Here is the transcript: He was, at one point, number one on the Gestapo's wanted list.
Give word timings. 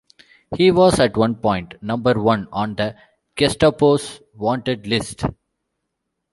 He 0.55 0.71
was, 0.71 0.99
at 0.99 1.15
one 1.15 1.35
point, 1.35 1.75
number 1.83 2.19
one 2.19 2.47
on 2.51 2.73
the 2.73 2.95
Gestapo's 3.35 4.19
wanted 4.33 4.87
list. 4.87 5.25